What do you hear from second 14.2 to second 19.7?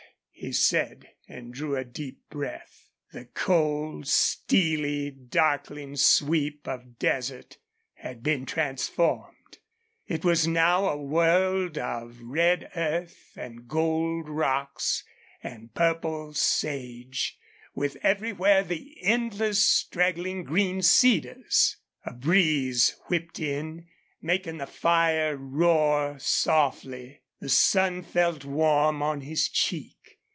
rocks and purple sage, with everywhere the endless